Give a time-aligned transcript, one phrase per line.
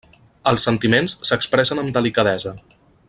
[0.51, 2.55] Els sentiments s'expressen amb delicadesa.